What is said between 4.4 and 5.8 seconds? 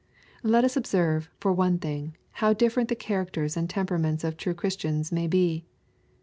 Christians may be.